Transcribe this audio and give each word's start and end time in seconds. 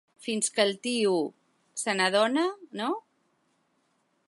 Fins 0.27 0.47
que 0.53 0.63
el 0.67 0.71
tiu... 0.87 1.17
se 1.83 1.95
n'adona, 1.99 2.47
no? 2.83 2.91